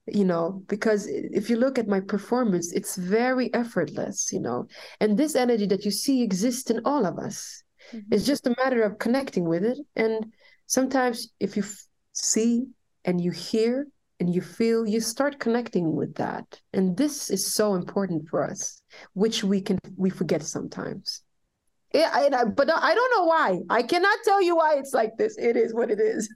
you 0.07 0.25
know 0.25 0.63
because 0.67 1.07
if 1.07 1.49
you 1.49 1.55
look 1.55 1.79
at 1.79 1.87
my 1.87 1.99
performance 1.99 2.73
it's 2.73 2.95
very 2.95 3.53
effortless 3.53 4.31
you 4.31 4.39
know. 4.39 4.67
And 4.99 5.17
this 5.17 5.35
energy 5.35 5.65
that 5.67 5.85
you 5.85 5.91
see 5.91 6.21
exists 6.21 6.69
in 6.69 6.81
all 6.85 7.05
of 7.05 7.17
us. 7.17 7.63
Mm-hmm. 7.91 8.13
it's 8.13 8.25
just 8.25 8.47
a 8.47 8.55
matter 8.57 8.81
of 8.83 8.97
connecting 8.97 9.45
with 9.45 9.63
it. 9.65 9.77
And 9.95 10.33
sometimes 10.67 11.29
if 11.39 11.57
you 11.57 11.63
f- 11.63 11.85
see 12.13 12.65
and 13.03 13.19
you 13.19 13.31
hear 13.31 13.87
and 14.19 14.33
you 14.33 14.41
feel 14.41 14.87
you 14.87 15.01
start 15.01 15.39
connecting 15.39 15.95
with 15.95 16.15
that. 16.15 16.45
And 16.73 16.95
this 16.95 17.29
is 17.29 17.53
so 17.53 17.75
important 17.75 18.29
for 18.29 18.43
us 18.43 18.81
which 19.13 19.43
we 19.43 19.61
can 19.61 19.79
we 19.97 20.09
forget 20.09 20.43
sometimes 20.43 21.23
yeah, 21.93 22.09
I, 22.11 22.45
but 22.45 22.69
I 22.71 22.95
don't 22.95 23.11
know 23.15 23.25
why. 23.25 23.59
I 23.69 23.83
cannot 23.83 24.17
tell 24.23 24.41
you 24.41 24.55
why 24.55 24.77
it's 24.77 24.93
like 24.93 25.15
this. 25.17 25.37
It 25.37 25.55
is 25.55 25.75
what 25.75 25.91
it 25.91 25.99
is. 25.99 26.27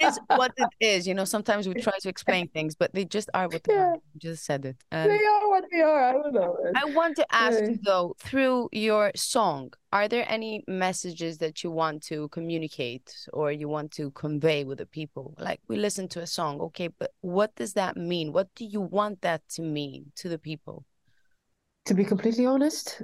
it's 0.00 0.18
what 0.28 0.52
it 0.58 0.68
is. 0.80 1.06
You 1.06 1.14
know, 1.14 1.24
sometimes 1.24 1.66
we 1.66 1.74
try 1.74 1.94
to 2.00 2.08
explain 2.10 2.48
things, 2.54 2.74
but 2.74 2.92
they 2.92 3.06
just 3.06 3.30
are 3.32 3.48
what 3.48 3.64
they 3.64 3.72
yeah. 3.72 3.80
are. 3.80 3.94
You 3.94 4.20
just 4.20 4.44
said 4.44 4.66
it. 4.66 4.76
And 4.90 5.10
they 5.10 5.16
are 5.16 5.48
what 5.48 5.64
they 5.72 5.80
are. 5.80 6.10
I 6.10 6.12
don't 6.12 6.34
know. 6.34 6.56
I 6.76 6.84
want 6.86 7.16
to 7.16 7.26
ask 7.34 7.58
yeah. 7.58 7.70
you 7.70 7.78
though, 7.82 8.16
through 8.18 8.68
your 8.72 9.10
song, 9.16 9.72
are 9.94 10.08
there 10.08 10.26
any 10.28 10.62
messages 10.68 11.38
that 11.38 11.64
you 11.64 11.70
want 11.70 12.02
to 12.04 12.28
communicate 12.28 13.10
or 13.32 13.50
you 13.50 13.66
want 13.66 13.92
to 13.92 14.10
convey 14.10 14.64
with 14.64 14.76
the 14.76 14.86
people? 14.86 15.34
Like 15.38 15.60
we 15.68 15.76
listen 15.76 16.08
to 16.08 16.20
a 16.20 16.26
song, 16.26 16.60
okay, 16.60 16.88
but 16.88 17.12
what 17.22 17.54
does 17.56 17.72
that 17.74 17.96
mean? 17.96 18.34
What 18.34 18.48
do 18.54 18.66
you 18.66 18.82
want 18.82 19.22
that 19.22 19.40
to 19.54 19.62
mean 19.62 20.12
to 20.16 20.28
the 20.28 20.38
people? 20.38 20.84
To 21.86 21.94
be 21.94 22.04
completely 22.04 22.44
honest, 22.44 23.00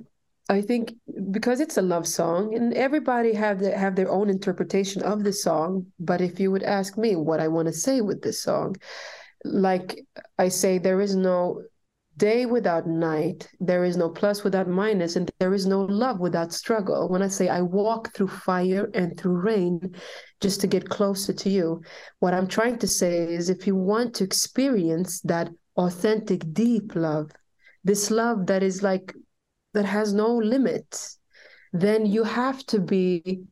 I 0.49 0.61
think 0.61 0.95
because 1.31 1.61
it's 1.61 1.79
a 1.79 1.83
love 1.83 2.07
song 2.07 2.55
and 2.55 2.75
everybody 2.75 3.33
have 3.33 3.61
the, 3.61 3.77
have 3.77 3.97
their 3.97 4.11
own 4.11 4.29
interpretation 4.29 5.03
of 5.03 5.25
the 5.25 5.33
song. 5.33 5.87
But 5.99 6.21
if 6.21 6.39
you 6.39 6.51
would 6.51 6.63
ask 6.63 6.99
me 6.99 7.17
what 7.17 7.41
I 7.41 7.49
want 7.49 7.69
to 7.69 7.73
say 7.73 8.03
with 8.03 8.21
this 8.21 8.43
song, 8.43 8.77
like 9.45 10.01
I 10.39 10.49
say, 10.49 10.79
there 10.79 11.01
is 11.01 11.17
no 11.17 11.63
day 12.17 12.47
without 12.47 12.87
night, 12.87 13.49
there 13.59 13.85
is 13.85 13.97
no 13.97 14.09
plus 14.09 14.45
without 14.45 14.69
minus, 14.69 15.17
and 15.17 15.31
there 15.41 15.55
is 15.55 15.67
no 15.67 15.83
love 15.83 16.21
without 16.21 16.53
struggle. 16.53 17.09
When 17.09 17.23
I 17.23 17.29
say 17.29 17.49
I 17.49 17.63
walk 17.63 18.15
through 18.15 18.29
fire 18.29 18.91
and 18.95 19.19
through 19.19 19.37
rain 19.41 19.95
just 20.41 20.61
to 20.61 20.67
get 20.67 20.89
closer 20.89 21.33
to 21.33 21.51
you, 21.51 21.83
what 22.21 22.35
I'm 22.35 22.47
trying 22.47 22.79
to 22.79 22.87
say 22.87 23.33
is 23.33 23.49
if 23.49 23.67
you 23.67 23.75
want 23.75 24.15
to 24.17 24.25
experience 24.25 25.21
that 25.23 25.49
authentic, 25.77 26.53
deep 26.53 26.95
love, 26.95 27.31
this 27.83 28.11
love 28.11 28.47
that 28.47 28.63
is 28.63 28.83
like 28.83 29.15
that 29.75 29.85
has 29.85 30.15
no 30.15 30.37
limits, 30.37 31.19
then 31.73 32.07
you 32.07 32.25
have 32.25 32.65
to 32.67 32.81
be 32.81 33.43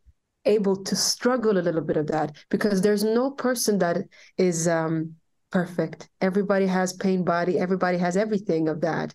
able 0.44 0.76
to 0.84 0.96
struggle 0.96 1.58
a 1.58 1.62
little 1.62 1.80
bit 1.80 1.96
of 1.96 2.06
that 2.08 2.36
because 2.50 2.82
there's 2.82 3.04
no 3.04 3.30
person 3.30 3.78
that 3.78 3.98
is 4.38 4.66
um, 4.66 5.14
perfect. 5.50 6.08
Everybody 6.20 6.66
has 6.66 6.92
pain 6.92 7.24
body, 7.24 7.58
everybody 7.58 7.98
has 7.98 8.16
everything 8.16 8.68
of 8.68 8.80
that. 8.80 9.14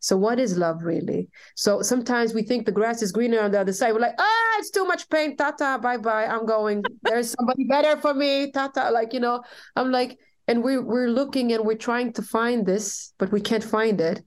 So 0.00 0.16
what 0.16 0.38
is 0.38 0.56
love 0.56 0.84
really? 0.84 1.28
So 1.56 1.82
sometimes 1.82 2.32
we 2.32 2.42
think 2.42 2.66
the 2.66 2.72
grass 2.72 3.02
is 3.02 3.10
greener 3.10 3.40
on 3.40 3.50
the 3.50 3.60
other 3.60 3.72
side. 3.72 3.92
We're 3.92 4.00
like, 4.00 4.14
ah, 4.18 4.56
it's 4.58 4.70
too 4.70 4.84
much 4.84 5.08
pain. 5.08 5.36
Tata, 5.36 5.80
bye 5.82 5.96
bye. 5.96 6.26
I'm 6.26 6.46
going. 6.46 6.84
There's 7.02 7.34
somebody 7.36 7.64
better 7.64 8.00
for 8.00 8.14
me. 8.14 8.52
Tata, 8.52 8.90
like 8.90 9.12
you 9.12 9.18
know, 9.18 9.42
I'm 9.74 9.90
like, 9.90 10.18
and 10.46 10.62
we're 10.62 10.82
we're 10.82 11.08
looking 11.08 11.52
and 11.52 11.64
we're 11.64 11.76
trying 11.76 12.12
to 12.12 12.22
find 12.22 12.64
this, 12.64 13.12
but 13.18 13.32
we 13.32 13.40
can't 13.40 13.64
find 13.64 14.00
it 14.00 14.22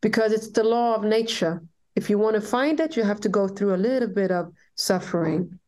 because 0.00 0.32
it's 0.32 0.50
the 0.50 0.64
law 0.64 0.94
of 0.94 1.04
nature 1.04 1.62
if 1.96 2.08
you 2.08 2.18
want 2.18 2.34
to 2.36 2.40
find 2.40 2.80
it, 2.80 2.96
you 2.96 3.02
have 3.02 3.20
to 3.20 3.28
go 3.28 3.48
through 3.48 3.74
a 3.74 3.76
little 3.76 4.08
bit 4.08 4.30
of 4.30 4.52
suffering. 4.76 5.58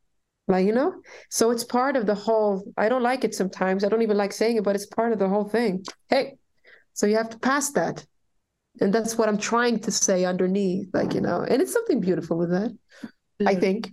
Like, 0.49 0.67
you 0.67 0.73
know? 0.73 0.95
So 1.31 1.51
it's 1.51 1.65
part 1.65 1.97
of 1.97 2.07
the 2.07 2.15
whole. 2.15 2.65
I 2.77 2.89
don't 2.89 3.03
like 3.03 3.25
it 3.25 3.35
sometimes. 3.35 3.85
I 3.85 3.89
don't 3.89 4.03
even 4.03 4.17
like 4.17 4.33
saying 4.33 4.57
it, 4.57 4.65
but 4.65 4.75
it's 4.75 4.87
part 4.87 5.13
of 5.13 5.19
the 5.19 5.29
whole 5.29 5.49
thing. 5.49 5.85
Hey, 6.09 6.37
so 6.93 7.07
you 7.07 7.17
have 7.17 7.31
to 7.31 7.39
pass 7.39 7.71
that. 7.73 8.05
And 8.81 8.93
that's 8.93 9.19
what 9.19 9.29
I'm 9.29 9.39
trying 9.39 9.81
to 9.81 9.91
say 9.91 10.25
underneath, 10.25 10.89
like, 10.95 11.15
you 11.15 11.21
know, 11.21 11.43
and 11.43 11.61
it's 11.61 11.73
something 11.73 12.01
beautiful 12.01 12.39
with 12.39 12.51
that, 12.51 12.77
I 13.47 13.55
mm. 13.55 13.61
think. 13.61 13.93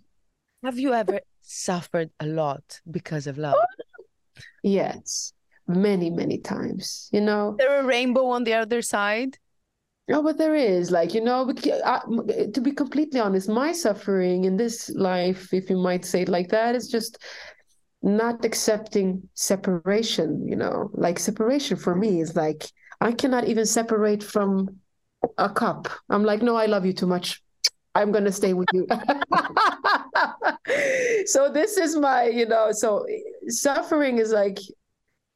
Have 0.64 0.80
you 0.80 0.94
ever 0.94 1.20
suffered 1.42 2.10
a 2.20 2.26
lot 2.26 2.80
because 2.90 3.28
of 3.28 3.38
love? 3.38 3.56
Yes, 4.64 5.34
many, 5.68 6.10
many 6.10 6.38
times. 6.38 7.10
You 7.12 7.22
know, 7.22 7.56
there 7.58 7.82
a 7.82 7.86
rainbow 7.86 8.28
on 8.28 8.46
the 8.46 8.54
other 8.54 8.82
side? 8.82 9.38
No, 10.10 10.24
but 10.24 10.40
there 10.40 10.56
is, 10.56 10.90
like, 10.90 11.14
you 11.14 11.22
know, 11.22 11.54
to 11.54 12.62
be 12.62 12.72
completely 12.72 13.20
honest, 13.20 13.48
my 13.48 13.72
suffering 13.72 14.46
in 14.46 14.58
this 14.58 14.90
life, 14.90 15.54
if 15.54 15.70
you 15.70 15.78
might 15.78 16.04
say 16.04 16.24
it 16.24 16.30
like 16.30 16.50
that, 16.50 16.74
is 16.74 16.88
just 16.88 17.20
not 18.02 18.44
accepting 18.44 19.30
separation, 19.36 20.48
you 20.48 20.56
know, 20.56 20.90
like 20.94 21.20
separation 21.20 21.78
for 21.78 21.94
me 21.94 22.22
is 22.22 22.36
like, 22.36 22.66
I 23.00 23.12
cannot 23.12 23.46
even 23.46 23.68
separate 23.68 24.24
from 24.24 24.78
a 25.38 25.48
cup. 25.48 25.88
I'm 26.10 26.24
like, 26.24 26.42
no, 26.42 26.56
I 26.56 26.66
love 26.66 26.88
you 26.88 26.94
too 26.94 27.08
much. 27.08 27.44
I'm 27.94 28.12
going 28.12 28.26
to 28.26 28.32
stay 28.32 28.54
with 28.54 28.70
you. 28.74 28.88
so 31.28 31.52
this 31.52 31.78
is 31.78 31.96
my, 31.96 32.24
you 32.24 32.48
know, 32.48 32.72
so 32.72 33.06
suffering 33.48 34.18
is 34.18 34.32
like, 34.32 34.58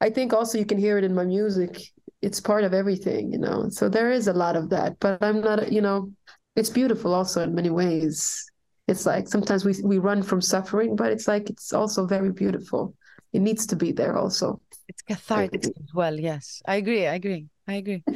I 0.00 0.10
think 0.10 0.32
also 0.32 0.58
you 0.58 0.66
can 0.66 0.78
hear 0.78 0.98
it 0.98 1.04
in 1.04 1.14
my 1.14 1.24
music 1.24 1.80
it's 2.24 2.40
part 2.40 2.64
of 2.64 2.72
everything, 2.72 3.32
you 3.32 3.38
know. 3.38 3.68
So 3.68 3.88
there 3.88 4.10
is 4.10 4.28
a 4.28 4.32
lot 4.32 4.56
of 4.56 4.70
that, 4.70 4.98
but 4.98 5.22
I'm 5.22 5.42
not, 5.42 5.70
you 5.70 5.82
know, 5.82 6.10
it's 6.56 6.70
beautiful 6.70 7.14
also 7.14 7.42
in 7.42 7.54
many 7.54 7.70
ways. 7.70 8.44
It's 8.88 9.06
like 9.06 9.28
sometimes 9.28 9.64
we 9.64 9.74
we 9.84 9.98
run 9.98 10.22
from 10.22 10.40
suffering, 10.40 10.96
but 10.96 11.12
it's 11.12 11.28
like 11.28 11.50
it's 11.50 11.72
also 11.72 12.06
very 12.06 12.32
beautiful. 12.32 12.94
It 13.32 13.40
needs 13.40 13.66
to 13.66 13.76
be 13.76 13.92
there 13.92 14.16
also. 14.16 14.60
It's 14.88 15.02
cathartic 15.02 15.64
as 15.64 15.94
well. 15.94 16.18
Yes, 16.18 16.62
I 16.66 16.76
agree. 16.76 17.06
I 17.06 17.14
agree. 17.14 17.46
I 17.66 17.74
agree. 17.74 18.04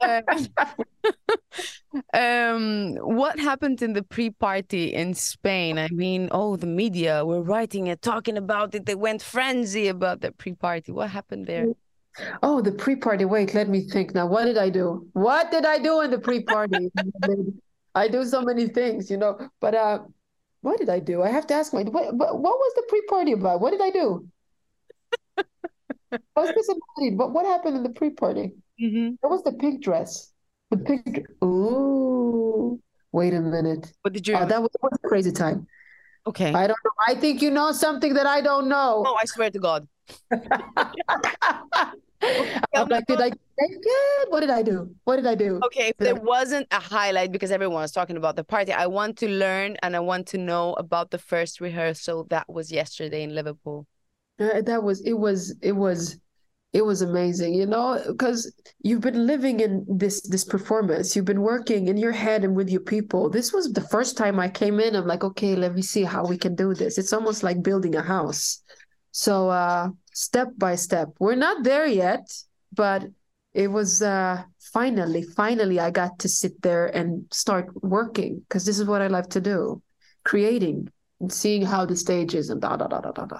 um, 2.14 2.94
what 2.96 3.38
happened 3.38 3.82
in 3.82 3.92
the 3.92 4.02
pre-party 4.02 4.94
in 4.94 5.14
Spain? 5.14 5.78
I 5.78 5.88
mean, 5.88 6.28
oh, 6.32 6.56
the 6.56 6.66
media 6.66 7.24
were 7.24 7.42
writing 7.42 7.88
it, 7.88 8.00
talking 8.00 8.38
about 8.38 8.74
it. 8.74 8.86
They 8.86 8.94
went 8.94 9.22
frenzy 9.22 9.88
about 9.88 10.20
the 10.20 10.32
pre-party. 10.32 10.92
What 10.92 11.10
happened 11.10 11.46
there? 11.46 11.66
Oh, 12.42 12.60
the 12.60 12.72
pre-party. 12.72 13.24
Wait, 13.24 13.54
let 13.54 13.68
me 13.68 13.82
think 13.88 14.14
now. 14.14 14.26
What 14.26 14.44
did 14.44 14.58
I 14.58 14.70
do? 14.70 15.06
What 15.12 15.50
did 15.50 15.64
I 15.64 15.78
do 15.78 16.00
in 16.00 16.10
the 16.10 16.18
pre-party? 16.18 16.90
I 17.94 18.08
do 18.08 18.24
so 18.24 18.42
many 18.42 18.68
things, 18.68 19.10
you 19.10 19.16
know. 19.16 19.38
But 19.60 19.74
uh, 19.74 20.00
what 20.60 20.78
did 20.78 20.88
I 20.88 20.98
do? 20.98 21.22
I 21.22 21.30
have 21.30 21.46
to 21.48 21.54
ask 21.54 21.72
my. 21.72 21.82
What, 21.82 22.14
what 22.14 22.40
was 22.40 22.72
the 22.76 22.84
pre-party 22.88 23.32
about? 23.32 23.60
What 23.60 23.70
did 23.70 23.82
I 23.82 23.90
do? 23.90 24.28
I 26.10 26.18
was 26.36 26.76
what 26.96 27.46
happened 27.46 27.76
in 27.76 27.82
the 27.82 27.90
pre-party? 27.90 28.52
Mm-hmm. 28.80 29.16
What 29.20 29.30
was 29.30 29.42
the 29.42 29.52
pink 29.52 29.82
dress? 29.82 30.32
The 30.70 30.78
pink. 30.78 31.26
Ooh, 31.44 32.80
wait 33.12 33.34
a 33.34 33.40
minute. 33.40 33.92
What 34.02 34.14
did 34.14 34.26
you? 34.26 34.36
Oh, 34.36 34.46
that 34.46 34.62
was, 34.62 34.70
was 34.82 34.98
a 35.02 35.08
crazy 35.08 35.32
time. 35.32 35.66
Okay. 36.26 36.52
I 36.52 36.66
don't 36.66 36.78
know. 36.84 36.90
I 37.06 37.14
think 37.14 37.42
you 37.42 37.50
know 37.50 37.72
something 37.72 38.14
that 38.14 38.26
I 38.26 38.40
don't 38.40 38.68
know. 38.68 39.04
Oh, 39.06 39.16
I 39.20 39.24
swear 39.24 39.50
to 39.50 39.58
God. 39.58 39.88
I'm 42.22 42.88
like, 42.88 43.06
did 43.06 43.20
I 43.20 43.30
good? 43.30 44.28
What 44.28 44.40
did 44.40 44.50
I 44.50 44.62
do? 44.62 44.94
What 45.04 45.16
did 45.16 45.26
I 45.26 45.34
do? 45.34 45.60
Okay, 45.66 45.88
if 45.88 45.96
there 45.98 46.14
wasn't 46.14 46.66
a 46.70 46.80
highlight 46.80 47.32
because 47.32 47.50
everyone 47.50 47.82
was 47.82 47.92
talking 47.92 48.16
about 48.16 48.36
the 48.36 48.44
party, 48.44 48.72
I 48.72 48.86
want 48.86 49.16
to 49.18 49.28
learn 49.28 49.76
and 49.82 49.96
I 49.96 50.00
want 50.00 50.26
to 50.28 50.38
know 50.38 50.74
about 50.74 51.10
the 51.10 51.18
first 51.18 51.60
rehearsal 51.60 52.24
that 52.30 52.48
was 52.48 52.70
yesterday 52.72 53.22
in 53.22 53.34
Liverpool. 53.34 53.86
Uh, 54.38 54.62
that 54.62 54.82
was 54.82 55.00
it 55.00 55.14
was 55.14 55.56
it 55.62 55.72
was 55.72 56.18
it 56.72 56.84
was 56.84 57.02
amazing 57.02 57.54
you 57.54 57.66
know 57.66 58.00
because 58.06 58.52
you've 58.82 59.00
been 59.00 59.26
living 59.26 59.60
in 59.60 59.84
this 59.88 60.20
this 60.28 60.44
performance 60.44 61.16
you've 61.16 61.24
been 61.24 61.40
working 61.40 61.88
in 61.88 61.96
your 61.96 62.12
head 62.12 62.44
and 62.44 62.54
with 62.54 62.68
your 62.68 62.80
people 62.80 63.30
this 63.30 63.52
was 63.52 63.72
the 63.72 63.80
first 63.80 64.16
time 64.16 64.38
i 64.38 64.48
came 64.48 64.78
in 64.78 64.94
i'm 64.94 65.06
like 65.06 65.24
okay 65.24 65.56
let 65.56 65.74
me 65.74 65.82
see 65.82 66.04
how 66.04 66.24
we 66.24 66.36
can 66.36 66.54
do 66.54 66.74
this 66.74 66.98
it's 66.98 67.12
almost 67.12 67.42
like 67.42 67.62
building 67.62 67.96
a 67.96 68.02
house 68.02 68.62
so 69.12 69.48
uh 69.48 69.88
step 70.18 70.48
by 70.56 70.74
step 70.74 71.08
we're 71.20 71.36
not 71.36 71.62
there 71.62 71.86
yet 71.86 72.26
but 72.72 73.04
it 73.54 73.68
was 73.68 74.02
uh 74.02 74.42
finally 74.72 75.22
finally 75.22 75.78
i 75.78 75.90
got 75.90 76.18
to 76.18 76.28
sit 76.28 76.60
there 76.62 76.86
and 76.86 77.24
start 77.30 77.66
working 77.82 78.40
because 78.40 78.64
this 78.64 78.80
is 78.80 78.86
what 78.86 79.00
i 79.00 79.06
love 79.06 79.28
to 79.28 79.40
do 79.40 79.80
creating 80.24 80.88
and 81.20 81.32
seeing 81.32 81.62
how 81.62 81.86
the 81.86 81.94
stage 81.96 82.34
is 82.34 82.50
and 82.50 82.60
da 82.60 82.76
da 82.76 82.88
da 82.88 83.00
da 83.00 83.12
da 83.12 83.26
da 83.26 83.38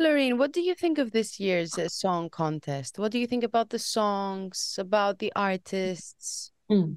Loreen, 0.00 0.38
what 0.38 0.52
do 0.52 0.62
you 0.62 0.74
think 0.74 0.96
of 0.96 1.12
this 1.12 1.38
year's 1.38 1.76
uh, 1.76 1.86
song 1.86 2.30
contest? 2.30 2.98
What 2.98 3.12
do 3.12 3.18
you 3.18 3.26
think 3.26 3.44
about 3.44 3.68
the 3.68 3.78
songs, 3.78 4.76
about 4.78 5.18
the 5.18 5.30
artists? 5.36 6.52
Mm. 6.70 6.96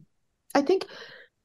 I 0.56 0.62
think 0.62 0.86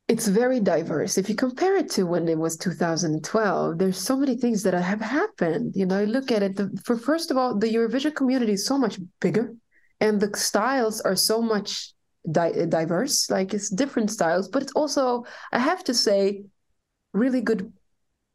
it's 0.08 0.26
very 0.26 0.58
diverse. 0.58 1.18
If 1.18 1.28
you 1.28 1.34
compare 1.34 1.76
it 1.76 1.90
to 1.90 2.04
when 2.04 2.26
it 2.28 2.38
was 2.38 2.56
2012, 2.56 3.78
there's 3.78 3.98
so 3.98 4.16
many 4.16 4.36
things 4.36 4.62
that 4.62 4.72
have 4.72 5.02
happened. 5.02 5.74
You 5.76 5.84
know, 5.84 5.98
I 5.98 6.04
look 6.04 6.32
at 6.32 6.42
it. 6.42 6.56
The, 6.56 6.70
for 6.82 6.96
first 6.96 7.30
of 7.30 7.36
all, 7.36 7.58
the 7.58 7.72
Eurovision 7.72 8.14
community 8.14 8.52
is 8.52 8.66
so 8.66 8.78
much 8.78 8.98
bigger, 9.20 9.54
and 10.00 10.18
the 10.18 10.34
styles 10.34 11.02
are 11.02 11.14
so 11.14 11.42
much 11.42 11.92
di- 12.30 12.64
diverse. 12.66 13.28
Like 13.28 13.52
it's 13.52 13.68
different 13.68 14.10
styles, 14.10 14.48
but 14.48 14.62
it's 14.62 14.72
also, 14.72 15.24
I 15.52 15.58
have 15.58 15.84
to 15.84 15.94
say, 15.94 16.44
really 17.12 17.42
good 17.42 17.70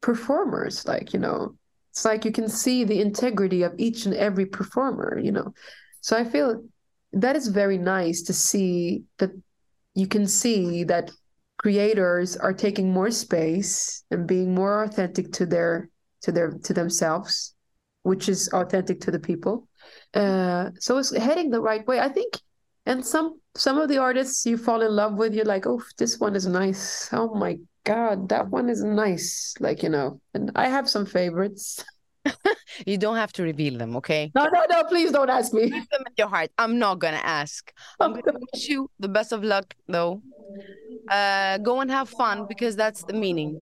performers. 0.01 0.88
Like 0.88 1.12
you 1.12 1.20
know, 1.20 1.56
it's 1.89 2.06
like 2.06 2.24
you 2.24 2.32
can 2.32 2.50
see 2.50 2.84
the 2.84 3.01
integrity 3.01 3.63
of 3.63 3.74
each 3.80 4.06
and 4.06 4.13
every 4.13 4.46
performer, 4.46 5.18
you 5.18 5.32
know. 5.32 5.56
So 6.01 6.15
I 6.15 6.24
feel 6.24 6.63
that 7.13 7.36
is 7.36 7.48
very 7.48 7.80
nice 7.80 8.22
to 8.24 8.34
see 8.34 9.06
that 9.18 9.32
you 9.96 10.08
can 10.08 10.27
see 10.27 10.84
that 10.84 11.12
creators 11.63 12.36
are 12.36 12.53
taking 12.53 12.91
more 12.91 13.10
space 13.10 14.03
and 14.12 14.27
being 14.27 14.53
more 14.53 14.84
authentic 14.84 15.32
to 15.32 15.46
their 15.46 15.89
to 16.22 16.32
their 16.32 16.51
to 16.51 16.74
themselves, 16.74 17.55
which 18.03 18.27
is 18.27 18.50
authentic 18.53 19.00
to 19.00 19.12
the 19.12 19.20
people. 19.20 19.67
Uh, 20.13 20.72
so 20.77 20.98
it's 20.98 21.15
heading 21.15 21.50
the 21.50 21.62
right 21.62 21.88
way, 21.88 22.01
I 22.01 22.10
think. 22.10 22.34
And 22.86 23.05
some 23.05 23.39
some 23.55 23.77
of 23.77 23.88
the 23.88 23.98
artists 23.98 24.46
you 24.46 24.58
fall 24.58 24.82
in 24.82 24.91
love 24.91 25.13
with, 25.13 25.34
you're 25.34 25.46
like, 25.46 25.65
oh, 25.65 25.82
this 25.98 26.20
one 26.20 26.36
is 26.36 26.46
nice. 26.46 27.10
Oh 27.13 27.34
my 27.34 27.58
God, 27.86 28.27
that 28.27 28.50
one 28.50 28.70
is 28.70 28.84
nice. 28.84 29.53
Like, 29.62 29.84
you 29.84 29.89
know, 29.89 30.20
and 30.34 30.51
I 30.55 30.67
have 30.67 30.89
some 30.89 31.05
favorites. 31.05 31.84
you 32.86 32.98
don't 32.98 33.15
have 33.15 33.32
to 33.34 33.44
reveal 33.44 33.77
them, 33.77 33.96
okay? 33.98 34.32
No, 34.36 34.46
no, 34.46 34.65
no, 34.70 34.84
please 34.86 35.12
don't 35.12 35.30
ask 35.30 35.53
me. 35.53 35.63
Keep 35.70 35.89
them 35.89 36.01
in 36.08 36.13
your 36.18 36.27
heart. 36.30 36.50
I'm 36.58 36.80
not 36.80 37.00
gonna 37.00 37.22
ask. 37.24 37.72
I'm 38.00 38.13
gonna 38.13 38.39
wish 38.53 38.70
you 38.70 38.89
the 39.00 39.10
best 39.10 39.32
of 39.32 39.44
luck 39.44 39.75
though. 39.88 40.24
Uh 41.12 41.58
go 41.60 41.82
and 41.82 41.92
have 41.92 42.10
fun 42.10 42.46
because 42.46 42.75
that's 42.75 43.03
the 43.03 43.13
meaning. 43.13 43.51